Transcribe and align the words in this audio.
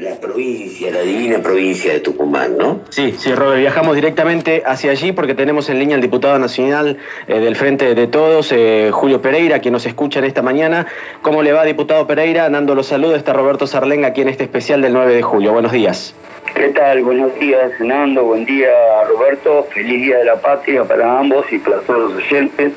la 0.00 0.14
provincia, 0.14 0.90
la 0.90 1.02
divina 1.02 1.40
provincia 1.40 1.92
de 1.92 2.00
Tucumán, 2.00 2.56
¿no? 2.56 2.80
Sí, 2.88 3.14
sí, 3.18 3.34
Robert, 3.34 3.60
viajamos 3.60 3.94
directamente 3.94 4.62
hacia 4.64 4.92
allí 4.92 5.12
porque 5.12 5.34
tenemos 5.34 5.68
en 5.68 5.78
línea 5.78 5.94
al 5.94 6.00
diputado 6.00 6.38
nacional 6.38 6.96
eh, 7.28 7.38
del 7.38 7.54
Frente 7.54 7.94
de 7.94 8.06
Todos, 8.06 8.50
eh, 8.52 8.88
Julio 8.92 9.20
Pereira, 9.20 9.58
quien 9.58 9.72
nos 9.72 9.84
escucha 9.84 10.20
en 10.20 10.24
esta 10.24 10.40
mañana. 10.40 10.86
¿Cómo 11.20 11.42
le 11.42 11.52
va, 11.52 11.64
diputado 11.64 12.06
Pereira? 12.06 12.48
Dando 12.48 12.74
los 12.74 12.86
saludos, 12.86 13.18
está 13.18 13.34
Roberto 13.34 13.66
Sarlenga 13.66 14.08
aquí 14.08 14.22
en 14.22 14.30
este 14.30 14.44
especial 14.44 14.80
del 14.80 14.94
9 14.94 15.14
de 15.14 15.22
julio. 15.22 15.52
Buenos 15.52 15.72
días. 15.72 16.14
¿Qué 16.54 16.68
tal? 16.68 17.02
Buenos 17.02 17.38
días, 17.38 17.70
Fernando. 17.76 18.24
Buen 18.24 18.46
día, 18.46 18.70
Roberto. 19.06 19.66
Feliz 19.74 20.02
Día 20.02 20.16
de 20.18 20.24
la 20.24 20.36
Patria 20.36 20.82
para 20.84 21.18
ambos 21.18 21.44
y 21.52 21.58
para 21.58 21.80
todos 21.80 22.12
los 22.12 22.24
oyentes. 22.24 22.72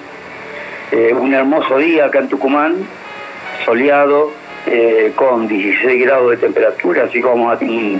Eh, 0.92 1.14
un 1.14 1.34
hermoso 1.34 1.78
día 1.78 2.06
acá 2.06 2.20
en 2.20 2.28
Tucumán, 2.28 2.76
soleado, 3.66 4.43
eh, 4.66 5.12
con 5.16 5.48
16 5.48 6.06
grados 6.06 6.32
de 6.32 6.38
temperatura, 6.38 7.04
así 7.04 7.22
a 7.22 7.58
tener 7.58 8.00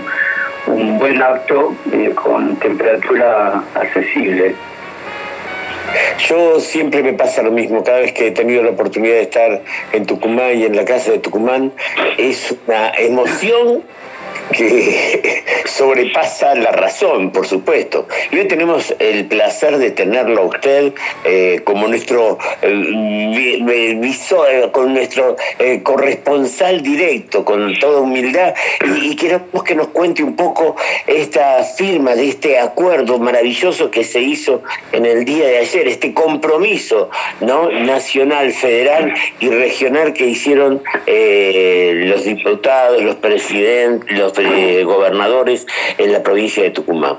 un, 0.66 0.98
buen 0.98 1.22
acto 1.22 1.74
eh, 1.92 2.12
con 2.14 2.56
temperatura 2.56 3.62
accesible. 3.74 4.54
Yo 6.28 6.58
siempre 6.60 7.02
me 7.02 7.12
pasa 7.12 7.42
lo 7.42 7.50
mismo, 7.50 7.84
cada 7.84 7.98
vez 7.98 8.12
que 8.12 8.28
he 8.28 8.30
tenido 8.30 8.62
la 8.62 8.70
oportunidad 8.70 9.14
de 9.14 9.22
estar 9.22 9.62
en 9.92 10.06
Tucumán 10.06 10.58
y 10.58 10.64
en 10.64 10.74
la 10.74 10.84
casa 10.84 11.12
de 11.12 11.18
Tucumán, 11.18 11.72
es 12.16 12.56
una 12.66 12.90
emoción 12.98 13.82
que 14.52 15.44
sobrepasa 15.66 16.54
la 16.54 16.70
razón, 16.72 17.30
por 17.30 17.46
supuesto. 17.46 18.06
Y 18.30 18.38
hoy 18.38 18.48
tenemos 18.48 18.94
el 18.98 19.26
placer 19.26 19.78
de 19.78 19.90
tenerlo 19.90 20.42
a 20.42 20.44
usted 20.46 20.92
eh, 21.24 21.60
como 21.64 21.88
nuestro 21.88 22.38
eh, 22.62 23.96
visor, 24.00 24.46
eh, 24.50 24.68
con 24.72 24.94
nuestro 24.94 25.36
corresponsal 25.82 26.82
directo, 26.82 27.44
con 27.44 27.74
toda 27.78 28.00
humildad, 28.00 28.54
y, 29.02 29.14
queremos 29.16 29.64
que 29.64 29.74
nos 29.74 29.88
cuente 29.88 30.22
un 30.22 30.36
poco 30.36 30.76
esta 31.06 31.62
firma 31.62 32.14
de 32.14 32.28
este 32.28 32.58
acuerdo 32.58 33.18
maravilloso 33.18 33.90
que 33.90 34.04
se 34.04 34.20
hizo 34.20 34.62
en 34.92 35.06
el 35.06 35.24
día 35.24 35.46
de 35.46 35.58
ayer, 35.58 35.88
este 35.88 36.12
compromiso 36.12 37.10
¿no? 37.40 37.70
nacional, 37.70 38.52
federal 38.52 39.14
y 39.40 39.48
regional 39.48 40.12
que 40.12 40.26
hicieron 40.26 40.82
los 41.06 42.24
diputados, 42.24 43.02
los 43.02 43.16
presidentes, 43.16 44.18
los 44.18 44.33
gobernadores 44.84 45.66
en 45.98 46.12
la 46.12 46.22
provincia 46.22 46.62
de 46.62 46.70
Tucumán. 46.70 47.16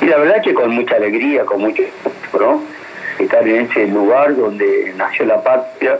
Y 0.00 0.06
la 0.06 0.18
verdad 0.18 0.42
que 0.42 0.54
con 0.54 0.70
mucha 0.70 0.96
alegría, 0.96 1.44
con 1.44 1.60
mucho 1.60 1.82
¿no? 2.38 2.62
estar 3.18 3.46
en 3.46 3.66
ese 3.66 3.86
lugar 3.86 4.34
donde 4.36 4.92
nació 4.96 5.26
la 5.26 5.42
patria 5.42 5.98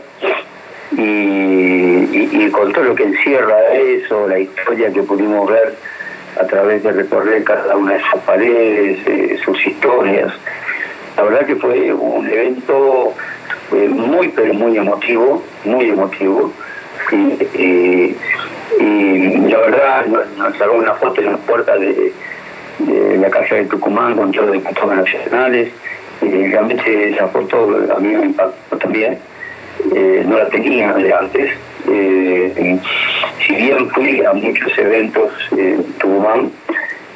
y, 0.91 2.49
con 2.51 2.71
todo 2.71 2.83
lo 2.83 2.95
que 2.95 3.03
encierra 3.03 3.73
eso, 3.73 4.27
la 4.27 4.39
historia 4.39 4.91
que 4.91 5.03
pudimos 5.03 5.49
ver 5.49 5.75
a 6.39 6.45
través 6.45 6.83
de 6.83 6.91
recorrer 6.91 7.43
cada 7.43 7.75
una 7.75 7.93
de 7.93 8.01
sus 8.11 8.19
paredes, 8.21 8.99
eh, 9.07 9.39
sus 9.43 9.65
historias. 9.65 10.33
La 11.15 11.23
verdad 11.23 11.45
que 11.45 11.55
fue 11.55 11.93
un 11.93 12.27
evento 12.27 13.13
eh, 13.71 13.87
muy, 13.87 14.29
pero 14.29 14.53
muy 14.53 14.77
emotivo, 14.77 15.43
muy 15.63 15.89
emotivo. 15.89 16.51
Y, 17.11 18.15
y 18.79 19.37
la 19.49 19.57
verdad 19.59 20.05
nos 20.37 20.57
sacó 20.57 20.73
una 20.73 20.93
foto 20.95 21.21
en 21.21 21.31
la 21.31 21.37
puerta 21.37 21.77
de, 21.77 22.11
la 23.19 23.29
casa 23.29 23.55
de 23.55 23.65
Tucumán 23.65 24.15
con 24.15 24.31
todos 24.31 24.47
los 24.47 24.55
diputados 24.55 24.95
nacionales. 24.95 25.69
Y 26.21 26.47
realmente 26.47 27.09
esa 27.09 27.27
foto 27.27 27.69
a 27.95 27.99
mí 27.99 28.15
me 28.15 28.25
impactó 28.25 28.77
también. 28.77 29.17
Eh, 29.93 30.23
no 30.25 30.37
la 30.37 30.47
tenía 30.49 30.93
de 30.93 31.13
antes. 31.13 31.51
Eh, 31.89 32.79
si 33.45 33.55
bien 33.55 33.89
fui 33.89 34.23
a 34.23 34.33
muchos 34.33 34.77
eventos 34.77 35.31
en 35.51 35.83
Tucumán 35.99 36.51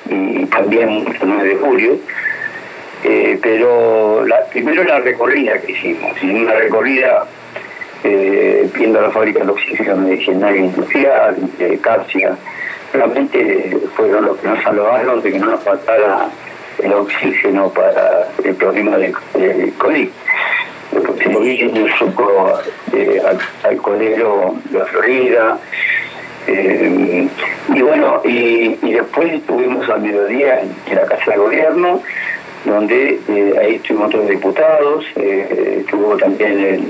y 0.09 0.45
también 0.45 1.05
el 1.08 1.28
9 1.28 1.50
de 1.50 1.55
julio 1.55 2.00
eh, 3.03 3.39
pero 3.41 4.25
primero 4.52 4.83
la 4.83 5.00
recorrida 5.00 5.59
que 5.62 5.72
hicimos. 5.72 6.12
Una 6.24 6.53
recorrida 6.53 7.25
viendo 8.77 9.01
la 9.01 9.09
fábrica 9.11 9.43
de 9.43 9.51
oxígeno 9.51 9.97
medicinal 9.97 10.55
industrial, 10.55 11.35
de 11.57 11.77
Cárcia, 11.79 12.38
realmente 12.93 13.77
fueron 13.95 14.25
los 14.25 14.38
que 14.38 14.47
nos 14.47 14.63
salvaron 14.63 15.21
de 15.21 15.31
que 15.31 15.39
no 15.39 15.47
nos 15.47 15.63
faltara 15.63 16.29
el 16.83 16.93
oxígeno 16.93 17.69
para 17.69 18.27
el 18.43 18.55
problema 18.55 18.97
del, 18.97 19.13
COVID. 19.77 20.09
Porque 21.05 21.89
suco 21.97 22.59
eh, 22.93 23.21
al, 23.63 23.77
colero 23.77 24.55
de 24.69 24.85
Florida. 24.85 25.59
Eh, 26.47 27.27
y 27.73 27.81
bueno, 27.81 28.21
y, 28.23 28.75
después 28.94 29.33
estuvimos 29.33 29.89
al 29.89 30.01
mediodía 30.01 30.61
en 30.61 30.95
la 30.95 31.05
Casa 31.05 31.31
de 31.31 31.38
Gobierno, 31.38 32.01
donde 32.67 33.19
eh, 33.29 33.55
ahí 33.59 33.75
estuvimos 33.75 34.07
otros 34.09 34.28
diputados, 34.28 35.05
eh, 35.16 35.78
estuvo 35.79 36.17
también 36.17 36.59
el, 36.59 36.83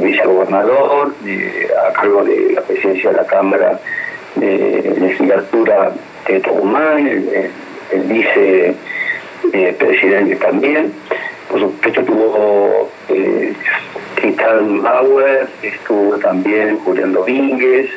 vicegobernador 0.00 1.12
eh, 1.26 1.68
a 1.86 1.92
cargo 1.92 2.24
de 2.24 2.52
la 2.54 2.62
presidencia 2.62 3.10
de 3.10 3.16
la 3.16 3.26
Cámara 3.26 3.78
de 4.36 4.96
Legislatura 4.98 5.92
de 6.26 6.40
Tucumán, 6.40 7.06
el, 7.06 7.50
el 7.92 8.02
vicepresidente 9.52 10.36
también. 10.36 10.92
Por 11.50 11.60
supuesto 11.60 12.00
estuvo 12.00 12.88
Tristan 14.14 14.82
Bauer, 14.82 15.48
estuvo 15.62 16.16
también 16.18 16.78
Julián 16.78 17.12
Domínguez, 17.12 17.90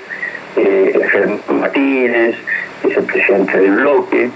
Germán 0.56 1.40
Martínez, 1.48 2.36
vicepresidente 2.84 3.60
del 3.60 3.76
bloque. 3.76 4.30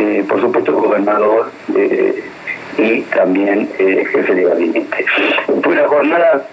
Eh, 0.00 0.24
por 0.28 0.40
supuesto 0.40 0.72
gobernador 0.74 1.50
eh, 1.74 2.22
y 2.78 3.00
también 3.00 3.68
eh, 3.80 4.04
jefe 4.12 4.32
de 4.32 4.44
gabinete. 4.44 5.04
Fue 5.44 5.72
una 5.72 5.88
jornada 5.88 6.46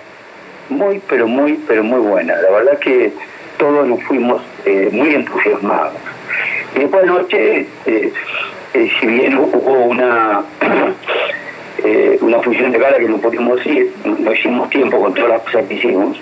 muy, 0.69 0.99
pero 1.07 1.27
muy, 1.27 1.59
pero 1.67 1.83
muy 1.83 1.99
buena. 1.99 2.35
La 2.37 2.49
verdad 2.49 2.79
que 2.79 3.13
todos 3.59 3.87
nos 3.87 4.01
fuimos 4.03 4.41
muy 4.91 5.13
entusiasmados. 5.13 5.93
Y 6.75 6.79
después 6.79 7.03
de 7.03 7.07
noche, 7.07 7.67
si 8.73 9.05
bien 9.05 9.37
hubo 9.37 9.73
una 9.85 10.43
una 12.21 12.39
función 12.39 12.71
de 12.71 12.79
gala 12.79 12.97
que 12.97 13.07
no 13.07 13.17
pudimos 13.17 13.63
ir, 13.67 13.93
no 14.05 14.33
hicimos 14.33 14.71
tiempo 14.71 14.99
con 14.99 15.13
todas 15.13 15.29
las 15.29 15.41
cosas 15.41 15.67
que 15.67 15.75
hicimos. 15.75 16.19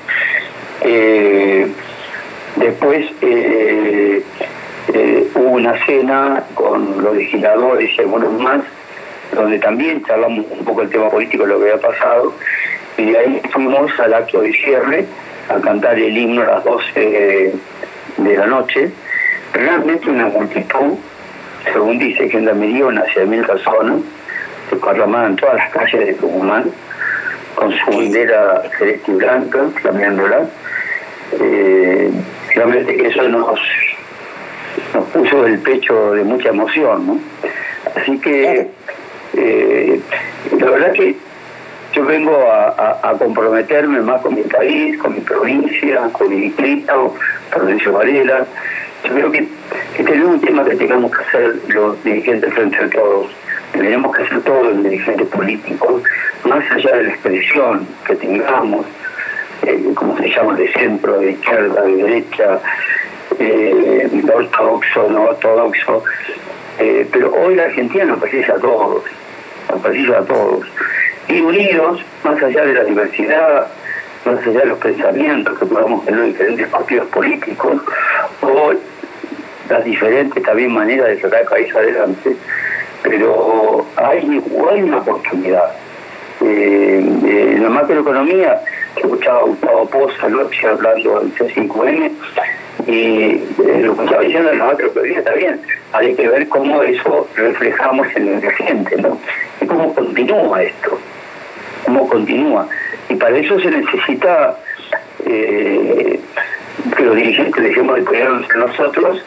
después 2.58 3.06
una 5.63 5.85
cena 5.85 6.44
con 6.56 7.01
los 7.01 7.16
legisladores 7.16 7.90
y 7.97 8.01
algunos 8.01 8.34
más, 8.34 8.62
donde 9.34 9.59
también 9.59 10.03
charlamos 10.03 10.46
un 10.50 10.66
poco 10.66 10.81
el 10.81 10.90
tema 10.90 11.09
político 11.09 11.44
de 11.44 11.53
lo 11.53 11.59
que 11.59 11.72
había 11.72 11.81
pasado, 11.81 12.34
y 12.97 13.12
de 13.12 13.18
ahí 13.18 13.41
fuimos 13.50 13.97
al 13.97 14.13
acto 14.13 14.41
de 14.41 14.51
cierre 14.51 15.06
a 15.47 15.62
cantar 15.62 15.97
el 15.97 16.18
himno 16.18 16.41
a 16.41 16.46
las 16.46 16.63
12 16.66 17.53
de 18.18 18.38
la 18.38 18.46
noche. 18.46 18.91
Realmente 19.53 20.09
una 20.09 20.28
multitud, 20.28 20.97
según 21.72 21.97
dice 21.97 22.30
Gendarmería, 22.30 22.85
unas 22.85 23.07
100.000 23.16 23.47
personas, 23.47 24.01
se 24.69 24.75
en 24.75 25.35
todas 25.38 25.56
las 25.56 25.69
calles 25.72 26.07
de 26.07 26.13
Tucumán, 26.16 26.66
con 27.56 27.72
su 27.72 27.91
bandera 27.91 28.63
celeste 28.78 29.12
y 29.12 29.16
blanca, 29.16 29.59
flameándola. 29.81 30.45
Eh, 31.40 32.12
realmente 32.53 33.07
eso 33.07 33.24
nos 33.30 33.59
nos 34.94 35.06
puso 35.06 35.46
el 35.46 35.59
pecho 35.59 36.14
de 36.14 36.24
mucha 36.24 36.50
emoción, 36.50 37.08
¿no? 37.08 37.20
Así 37.96 38.18
que 38.20 38.68
eh, 39.36 40.00
la 40.58 40.70
verdad 40.70 40.92
que 40.94 41.16
yo 41.94 42.06
vengo 42.06 42.36
a, 42.52 43.14
comprometerme 43.20 44.02
más 44.02 44.22
con 44.22 44.34
mi 44.34 44.42
país, 44.44 44.98
con 44.98 45.14
mi 45.14 45.22
provincia, 45.22 46.09
con 46.12 46.30
mi 46.30 46.42
distrito, 46.42 47.16
Provincia 47.52 47.92
Varela. 47.92 48.46
Yo 49.04 49.14
creo 49.14 49.31
que, 49.31 49.48
este 49.98 50.16
es 50.16 50.24
un 50.24 50.42
tema 50.42 50.63
que 50.63 50.75
tengamos 50.75 51.12
que 51.12 51.24
hacer 51.24 51.56
los 51.68 52.04
dirigentes 52.04 52.51
frente 52.54 52.78
a 52.78 52.90
todos. 52.90 53.28
Tenemos 53.74 54.16
que 54.16 54.24
hacer 54.24 54.42
todos 54.42 54.74
los 54.74 54.84
dirigentes 54.84 55.28
políticos, 55.28 56.04
más 56.45 56.72
allá 56.72 56.95
de 56.95 57.04
la 57.04 57.10
expresión 57.10 57.88
que 58.06 58.16
tengamos, 58.16 58.86
eh, 59.63 59.92
como 59.94 60.18
se 60.18 60.30
llama, 60.30 60.56
de 60.56 60.72
centro, 60.74 61.19
de 61.19 61.31
izquierda, 61.31 61.81
de 61.84 61.95
derecha, 61.95 62.60
eh, 63.39 64.24
ortodoxo, 64.33 65.09
no 65.09 65.24
ortodoxo, 65.24 66.03
eh, 66.80 67.07
pero 67.12 67.33
hoy 67.33 67.56
la 67.56 67.63
Argentina 67.63 68.06
nos 68.06 68.19
precisa 68.19 68.53
a 68.53 68.59
todos, 68.59 69.03
nos 69.69 69.81
precisa 69.81 70.19
a 70.19 70.25
todos, 70.25 70.65
y 71.27 71.41
unidos, 71.41 72.01
más 72.24 72.41
allá 72.41 72.65
de 72.65 72.74
la 72.74 72.83
diversidad, 72.83 73.68
más 74.25 74.45
allá 74.45 74.59
de 74.59 74.65
los 74.65 74.80
pensamientos 74.80 75.57
que 75.57 75.65
podamos 75.65 76.06
tener 76.06 76.21
en 76.21 76.31
diferentes 76.31 76.68
partidos 76.69 77.07
políticos, 77.07 77.81
o 78.41 78.74
las 79.69 79.83
diferentes 79.85 80.44
también 80.44 80.74
maneras 80.74 81.07
de 81.07 81.21
sacar 81.21 81.41
el 81.41 81.47
país 81.47 81.75
adelante, 81.75 82.35
pero 83.03 83.85
hay, 83.95 84.41
hay 84.71 84.81
una 84.81 84.97
oportunidad. 84.97 85.71
Eh, 86.41 87.00
en 87.56 87.63
la 87.63 87.69
macroeconomía, 87.69 88.59
que 88.95 89.01
escuchaba 89.01 89.44
Gustavo 89.44 89.85
Poza 89.89 90.25
anoche 90.25 90.68
hablando 90.68 91.19
del 91.21 91.33
C5N, 91.35 92.12
Y 92.88 92.92
eh, 92.92 93.81
lo 93.84 93.96
que 93.96 94.04
estaba 94.04 94.22
diciendo 94.24 94.52
en 94.52 94.58
la 94.58 94.66
macroeconomía 94.66 95.20
está 95.20 95.34
bien, 95.34 95.62
hay 95.94 96.16
que 96.16 96.28
ver 96.28 96.48
cómo 96.50 96.81
eso 96.84 97.28
reflejamos 97.36 98.08
en 98.16 98.28
el 98.28 98.52
gente, 98.52 98.98
¿no? 98.98 99.18
Y 99.62 99.66
cómo 99.66 99.94
continúa 99.94 100.64
esto, 100.64 101.00
cómo 101.86 102.10
continúa. 102.10 102.68
Y 103.10 103.16
para 103.16 103.38
eso 103.38 103.60
se 103.60 103.70
necesita 103.70 104.58
eh, 105.25 106.20
que 106.98 107.04
los 107.04 107.16
dirigentes 107.16 107.64
dejemos 107.64 107.96
de 107.96 108.04
cuidar 108.04 108.31
entre 108.31 108.58
nosotros, 108.58 109.24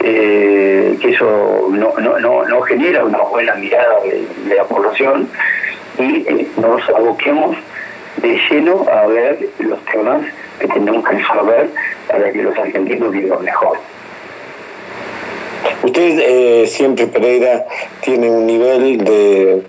eh, 0.00 0.98
que 1.00 1.10
eso 1.10 1.68
no, 1.70 1.92
no, 1.98 2.18
no, 2.18 2.44
no, 2.44 2.60
genera 2.62 3.04
una 3.04 3.18
buena 3.18 3.54
mirada 3.54 4.00
de, 4.02 4.54
la 4.54 4.64
población 4.64 5.28
y 5.98 6.48
nos 6.60 6.88
aboquemos 6.88 7.56
de 8.16 8.38
lleno 8.50 8.86
a 8.90 9.06
ver 9.06 9.38
los 9.60 9.82
temas 9.86 10.22
que 10.58 10.66
tenemos 10.66 11.04
que 11.04 11.16
resolver 11.16 11.70
para 12.14 12.30
que 12.30 12.44
los 12.44 12.56
argentinos 12.56 13.10
vivan 13.10 13.42
mejor. 13.42 13.76
Usted 15.82 16.18
eh, 16.20 16.66
siempre, 16.68 17.08
Pereira, 17.08 17.66
tiene 18.02 18.30
un 18.30 18.46
nivel 18.46 18.98
de 18.98 19.62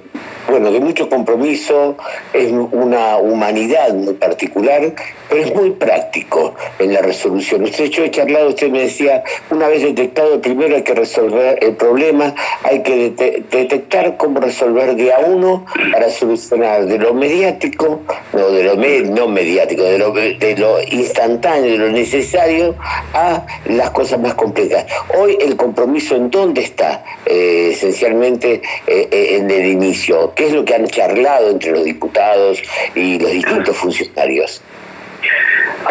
bueno, 0.47 0.71
de 0.71 0.79
mucho 0.79 1.09
compromiso, 1.09 1.97
es 2.33 2.51
una 2.51 3.17
humanidad 3.17 3.93
muy 3.93 4.13
particular, 4.13 4.93
pero 5.29 5.41
es 5.41 5.55
muy 5.55 5.71
práctico 5.71 6.53
en 6.79 6.93
la 6.93 7.01
resolución. 7.01 7.63
Usted, 7.63 7.85
yo 7.85 8.03
he 8.03 8.11
charlado, 8.11 8.49
usted 8.49 8.69
me 8.69 8.81
decía, 8.81 9.23
una 9.49 9.67
vez 9.67 9.81
detectado, 9.81 10.39
primero 10.41 10.75
hay 10.75 10.83
que 10.83 10.93
resolver 10.93 11.57
el 11.61 11.75
problema, 11.75 12.35
hay 12.63 12.83
que 12.83 13.11
detectar 13.51 14.17
cómo 14.17 14.39
resolver 14.39 14.95
de 14.95 15.13
a 15.13 15.19
uno 15.19 15.65
para 15.91 16.09
solucionar 16.09 16.85
de 16.85 16.97
lo 16.97 17.13
mediático, 17.13 18.01
no 18.33 18.49
de 18.49 18.63
lo 18.63 18.75
no 18.75 19.27
mediático, 19.27 19.83
de 19.83 19.97
lo, 19.97 20.11
de 20.11 20.55
lo 20.57 20.81
instantáneo, 20.83 21.71
de 21.71 21.77
lo 21.77 21.89
necesario, 21.89 22.75
a 23.13 23.45
las 23.65 23.89
cosas 23.91 24.19
más 24.19 24.35
complejas. 24.35 24.85
Hoy 25.17 25.37
el 25.41 25.55
compromiso 25.55 26.15
en 26.15 26.29
dónde 26.29 26.61
está, 26.61 27.03
eh, 27.25 27.71
esencialmente 27.73 28.61
eh, 28.87 29.07
eh, 29.11 29.37
en 29.37 29.49
el 29.49 29.65
inicio 29.65 30.33
¿Qué 30.35 30.47
es 30.47 30.53
lo 30.53 30.65
que 30.65 30.75
han 30.75 30.85
charlado 30.87 31.51
entre 31.51 31.71
los 31.71 31.85
diputados 31.85 32.61
y 32.93 33.19
los 33.19 33.31
distintos 33.31 33.77
funcionarios? 33.77 34.61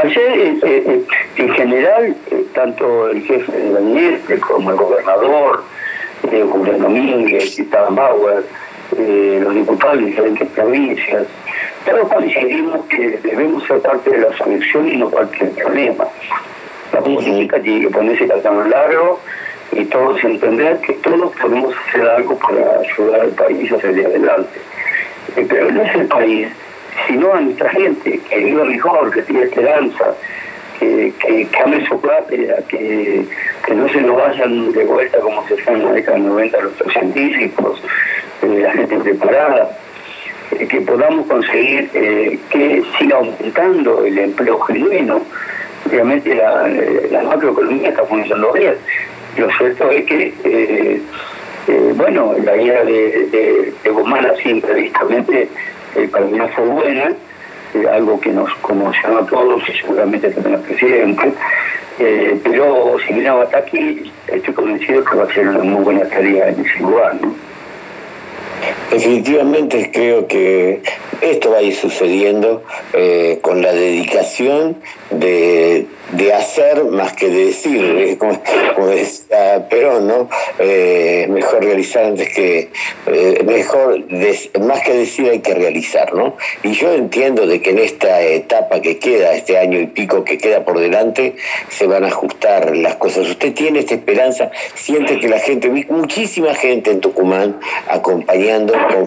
Ayer, 0.03 0.19
eh, 0.19 0.59
eh, 0.63 0.83
eh, 0.87 1.05
en 1.37 1.49
general, 1.55 2.17
tanto 2.53 3.11
el 3.11 3.23
jefe 3.23 3.53
de 3.53 3.73
gabinete 3.73 4.41
como 4.41 4.71
el 4.71 4.77
gobernador, 4.77 5.65
Julián 6.23 6.81
Domínguez, 6.81 7.59
Esteban 7.59 7.95
Bauer, 7.95 8.45
los 8.97 9.55
diputados 9.55 9.99
de 9.99 10.07
diferentes 10.07 10.49
provincias, 10.51 11.27
todos 11.85 12.09
coincidimos 12.13 12.87
que 12.87 13.19
debemos 13.23 13.65
ser 13.67 13.81
parte 13.81 14.11
de 14.11 14.19
la 14.19 14.37
solución 14.37 14.89
y 14.89 14.97
no 14.97 15.11
parte 15.11 15.45
del 15.45 15.55
problema. 15.55 16.05
La 16.93 17.01
política 17.01 17.61
tiene 17.61 17.83
que 17.83 17.91
ponerse 17.91 18.27
tan 18.27 18.71
largo 18.71 19.21
y 19.77 19.85
todos 19.87 20.23
entender 20.23 20.79
que 20.81 20.95
todos 20.95 21.35
podemos 21.37 21.75
hacer 21.89 22.09
algo 22.09 22.39
para 22.39 22.81
ayudar 22.81 23.21
al 23.23 23.31
país 23.31 23.73
a 23.73 23.81
salir 23.81 24.07
adelante. 24.07 24.61
Eh, 25.37 25.47
pero 25.49 25.71
no 25.71 25.83
es 25.83 25.95
el 25.95 26.07
país, 26.07 26.49
sino 27.07 27.33
a 27.33 27.41
nuestra 27.41 27.71
gente, 27.71 28.21
que 28.29 28.37
viva 28.37 28.65
mejor, 28.65 29.11
que 29.11 29.23
tiene 29.23 29.45
esperanza, 29.45 30.15
que, 30.79 31.13
que, 31.19 31.59
ame 31.65 31.87
su 31.87 32.01
patria, 32.01 32.57
que, 32.69 33.25
que 33.67 33.75
no 33.75 33.89
se 33.89 34.01
nos 34.03 34.17
vayan 34.17 34.73
de 34.73 34.85
vuelta 34.85 35.19
como 35.21 35.47
se 35.49 35.57
fue 35.57 35.75
en 35.75 35.85
la 35.85 35.93
década 35.93 36.19
del 36.19 36.27
90 36.27 36.61
los 36.61 36.93
científicos, 36.93 37.83
eh, 38.43 38.61
la 38.63 38.73
gente 38.73 38.97
preparada, 38.99 39.79
eh, 40.53 40.67
que 40.69 40.81
podamos 40.83 41.27
conseguir 41.27 41.91
que 41.91 42.83
siga 42.99 43.17
aumentando 43.17 44.05
el 44.05 44.19
empleo 44.19 44.61
genuino. 44.61 45.23
Obviamente 45.87 46.35
la, 46.35 46.67
la 47.11 47.23
macroeconomía 47.23 47.91
está 47.91 48.05
funcionando 48.05 48.53
bien, 48.53 48.75
lo 49.37 49.51
cierto 49.57 49.91
es 49.91 50.05
que, 50.05 50.35
eh, 50.45 51.01
eh, 51.69 51.93
bueno, 51.97 52.35
la 52.45 52.57
idea 52.57 52.85
de, 52.85 53.27
de, 53.31 53.73
de 53.83 53.91
Guzmán 53.91 54.27
así 54.27 54.51
imprevistamente 54.51 55.49
eh, 55.97 56.09
para 56.11 56.27
mí 56.27 56.39
no 56.39 56.49
fue 56.49 56.65
buena, 56.67 57.15
algo 57.93 58.21
que 58.21 58.31
nos 58.31 58.53
conmocionó 58.57 59.19
a 59.19 59.27
todos 59.27 59.69
y 59.69 59.73
seguramente 59.81 60.31
también 60.31 60.57
al 60.57 60.61
presidente, 60.63 61.33
pero 62.45 62.97
si 63.05 63.15
viene 63.15 63.29
hasta 63.31 63.59
aquí, 63.59 64.13
estoy 64.29 64.55
convencido 64.55 65.05
que 65.05 65.17
va 65.17 65.25
a 65.25 65.35
ser 65.35 65.49
una 65.49 65.59
muy 65.65 65.83
buena 65.83 66.09
tarea 66.09 66.51
en 66.51 66.65
ese 66.65 66.79
lugar, 66.79 67.17
¿no? 67.21 67.35
Definitivamente 68.93 69.91
creo 69.93 70.29
que 70.29 70.83
esto 71.21 71.51
va 71.51 71.59
a 71.59 71.63
ir 71.63 71.75
sucediendo 71.75 72.63
con 73.43 73.61
la 73.61 73.73
dedicación 73.73 74.77
de, 75.11 75.87
hacer 76.35 76.85
más 76.85 77.13
que 77.15 77.29
de 77.29 77.47
decir, 77.47 78.19
como, 78.19 78.87
decía 78.87 79.67
Perón, 79.69 80.07
¿no? 80.07 80.29
Eh, 80.59 81.27
mejor 81.29 81.65
realizar 81.65 82.05
antes 82.05 82.29
que, 82.35 82.71
eh, 83.07 83.43
mejor, 83.45 84.05
más 84.61 84.81
que 84.83 84.95
decir 84.95 85.29
hay 85.31 85.41
que 85.41 85.55
realizar, 85.55 86.15
¿no? 86.15 86.37
Y 86.63 86.73
yo 86.73 86.93
entiendo 86.93 87.47
de 87.47 87.61
que 87.61 87.71
en 87.71 87.79
esta 87.79 88.21
etapa 88.23 88.81
que 88.81 88.99
queda, 88.99 89.35
este 89.35 89.59
año 89.59 89.79
y 89.81 89.87
pico 89.87 90.25
que 90.25 90.39
queda 90.39 90.65
por 90.65 90.79
delante, 90.79 91.37
se 91.69 91.87
van 91.87 92.05
a 92.05 92.09
ajustar 92.09 92.77
las 92.77 92.97
cosas. 92.97 93.29
Usted 93.29 93.53
tiene 93.55 93.81
esta 93.81 93.95
esperanza, 93.95 94.51
siente 94.75 95.19
que 95.19 95.29
la 95.29 95.39
gente, 95.39 95.69
muchísima 95.89 96.55
gente 96.55 96.91
en 96.91 97.01
Tucumán 97.01 97.59
acompañando 97.89 98.73
con 98.89 99.07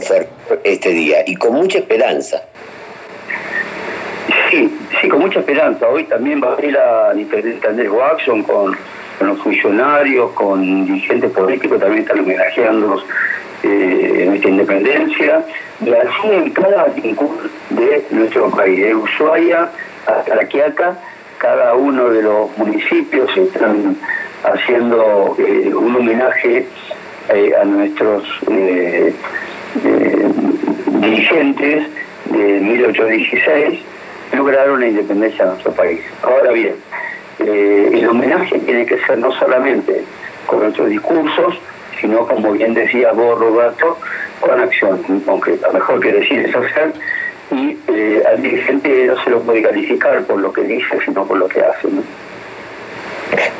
este 0.64 0.90
día 0.90 1.24
y 1.26 1.36
con 1.36 1.54
mucha 1.54 1.80
esperanza. 1.80 2.44
Sí, 4.58 5.08
con 5.08 5.20
mucha 5.20 5.40
esperanza. 5.40 5.88
Hoy 5.88 6.06
también 6.06 6.42
va 6.42 6.56
a 6.58 6.66
ir 6.66 6.74
la 6.74 7.14
intendente 7.16 7.68
Andrés 7.68 7.92
Watson 7.92 8.42
con, 8.42 8.76
los 9.20 9.40
funcionarios, 9.40 10.32
con 10.32 10.86
dirigentes 10.86 11.32
políticos, 11.32 11.80
también 11.80 12.04
están 12.04 12.20
homenajeándolos 12.20 13.06
eh, 13.64 14.24
en 14.24 14.34
esta 14.34 14.48
independencia, 14.50 15.46
y 15.84 15.90
así 15.92 16.28
en 16.32 16.50
cada 16.52 16.86
rincón 16.86 17.38
de 17.70 18.06
nuestro 18.12 18.50
país, 18.50 18.80
de 18.80 18.96
Ushuaia 18.96 19.70
hasta 20.08 20.36
La 20.36 20.46
Quiaca, 20.46 20.98
cada 21.38 21.76
uno 21.76 22.10
de 22.10 22.24
los 22.24 22.58
municipios 22.58 23.36
están 23.38 23.96
haciendo 24.44 25.36
eh, 25.40 25.72
un 25.74 25.96
homenaje 25.96 26.68
eh, 27.30 27.52
a 27.60 27.66
nuestros 27.66 28.24
dirigentes 31.00 31.88
de 32.32 32.60
1816 32.60 33.97
lograron 34.34 34.80
la 34.80 34.88
independencia 34.88 35.46
de 35.46 35.52
nuestro 35.52 35.72
país. 35.74 36.02
Ahora 36.24 36.52
bien, 36.52 36.76
eh, 37.40 37.90
el 37.94 38.08
homenaje 38.08 38.60
tiene 38.60 38.86
que 38.86 39.00
ser 39.06 39.18
no 39.20 39.32
solamente 39.34 40.04
con 40.46 40.60
nuestros 40.60 40.90
discursos, 40.90 41.60
sino 42.00 42.28
como 42.28 42.52
bien 42.52 42.74
decía 42.74 43.12
vos, 43.12 43.40
Roberto, 43.40 43.98
con 44.40 44.60
acción 44.60 45.02
concreta. 45.26 45.70
Mejor 45.72 46.00
que 46.00 46.12
decir 46.12 46.40
es 46.40 46.56
hacer 46.56 46.94
y 47.52 47.78
eh, 47.88 48.24
al 48.28 48.42
dirigente 48.42 49.06
no 49.06 49.24
se 49.24 49.30
lo 49.30 49.42
puede 49.42 49.62
calificar 49.62 50.24
por 50.24 50.40
lo 50.40 50.52
que 50.52 50.64
dice, 50.64 51.00
sino 51.06 51.26
por 51.26 51.38
lo 51.38 51.48
que 51.48 51.62
hace. 51.62 51.88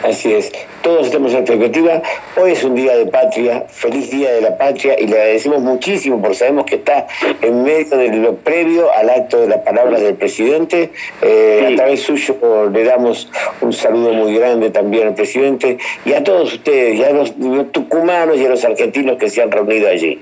Así 0.04 0.34
es, 0.34 0.52
todos 0.82 1.08
estamos 1.08 1.34
en 1.34 1.44
perspectiva. 1.44 2.02
Hoy 2.38 2.52
es 2.52 2.64
un 2.64 2.76
día 2.76 2.96
de 2.96 3.08
patria, 3.08 3.66
feliz 3.68 4.10
día 4.10 4.32
de 4.32 4.42
la 4.42 4.58
patria 4.58 4.96
y 5.00 5.08
le 5.08 5.18
agradecemos 5.18 5.62
muchísimo 5.62 6.22
porque 6.22 6.36
sabemos 6.36 6.66
que 6.66 6.76
está 6.76 7.08
en 7.42 7.64
medio 7.64 7.98
de 7.98 8.10
lo 8.10 8.36
previo 8.36 8.94
al 8.94 9.10
acto 9.10 9.42
de 9.42 9.48
las 9.50 9.60
palabras 9.60 10.02
del 10.02 10.16
presidente. 10.16 10.92
Eh, 11.22 11.72
a 11.74 11.76
través 11.76 12.04
suyo 12.04 12.70
le 12.72 12.84
damos 12.84 13.30
un 13.62 13.74
saludo 13.74 14.14
muy 14.14 14.38
grande 14.38 14.70
también 14.70 15.08
al 15.10 15.16
presidente 15.16 15.78
y 16.06 16.14
a 16.14 16.24
todos 16.24 16.54
ustedes, 16.54 17.00
y 17.00 17.04
a 17.04 17.12
los, 17.12 17.34
tucumanos 17.72 18.38
y 18.38 18.46
a 18.46 18.50
los 18.50 18.64
argentinos 18.64 19.18
que 19.18 19.30
se 19.30 19.42
han 19.42 19.52
reunido 19.52 19.90
allí. 19.90 20.22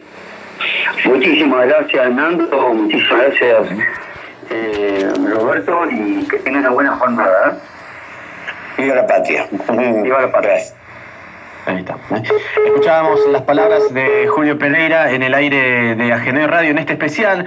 Muchísimas 1.06 1.68
gracias, 1.68 2.12
Nando. 2.12 2.74
Muchísimas 2.74 3.22
gracias, 3.22 3.68
eh, 4.50 5.10
Roberto, 5.30 5.82
y 5.92 6.26
que 6.28 6.38
tengan 6.38 6.62
una 6.62 6.72
buena 6.72 6.96
jornada. 6.96 7.60
Viva 8.78 8.96
la 8.96 9.08
patria. 9.08 9.48
Viva 10.04 10.22
la 10.22 10.32
patria. 10.32 10.56
Ahí 11.66 11.78
está. 11.78 11.98
Escuchábamos 12.66 13.28
las 13.32 13.42
palabras 13.42 13.92
de 13.94 14.28
Julio 14.28 14.58
Pereira 14.60 15.12
en 15.12 15.24
el 15.24 15.34
aire 15.34 15.96
de 15.96 16.14
Agené 16.14 16.46
Radio 16.46 16.72
en 16.72 16.78
este 16.78 16.94
especial. 16.94 17.46